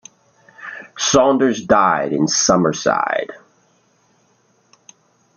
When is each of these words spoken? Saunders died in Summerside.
Saunders 0.97 1.63
died 1.63 2.11
in 2.11 2.27
Summerside. 2.27 3.29